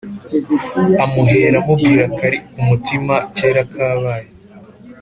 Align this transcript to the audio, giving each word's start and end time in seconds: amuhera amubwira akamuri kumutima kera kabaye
amuhera 1.03 1.55
amubwira 1.61 2.01
akamuri 2.09 2.37
kumutima 2.51 3.15
kera 3.35 3.63
kabaye 3.73 4.29